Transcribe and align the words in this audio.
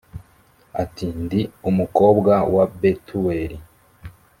ati 0.83 1.05
ndi 1.23 1.41
umukobwa 1.69 2.33
wa 2.55 2.65
betuweli 2.79 3.57